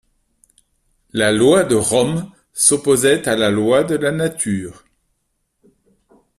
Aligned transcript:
La 1.13 1.31
loi 1.31 1.63
de 1.63 1.75
Rome 1.75 2.31
s'opposait 2.53 3.29
à 3.29 3.35
la 3.35 3.51
loi 3.51 3.83
de 3.83 3.93
la 3.97 4.11
nature. 4.11 4.83